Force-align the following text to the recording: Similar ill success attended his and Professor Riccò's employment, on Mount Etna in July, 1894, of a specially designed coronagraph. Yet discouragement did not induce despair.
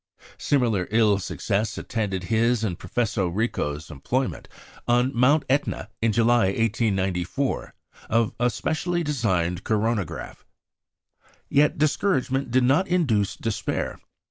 Similar 0.39 0.87
ill 0.89 1.19
success 1.19 1.77
attended 1.77 2.23
his 2.23 2.63
and 2.63 2.79
Professor 2.79 3.25
Riccò's 3.25 3.91
employment, 3.91 4.47
on 4.87 5.11
Mount 5.15 5.45
Etna 5.47 5.89
in 6.01 6.11
July, 6.11 6.45
1894, 6.45 7.75
of 8.09 8.33
a 8.39 8.49
specially 8.49 9.03
designed 9.03 9.63
coronagraph. 9.63 10.43
Yet 11.49 11.77
discouragement 11.77 12.49
did 12.49 12.63
not 12.63 12.87
induce 12.87 13.35
despair. 13.35 13.99